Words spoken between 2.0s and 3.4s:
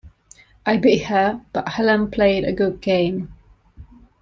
played a good game.